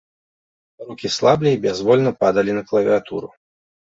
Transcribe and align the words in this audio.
Рукі 0.87 1.11
слаблі 1.17 1.49
і 1.57 1.59
бязвольна 1.65 2.13
падалі 2.23 2.51
на 2.61 2.63
клавіятуру. 2.71 3.27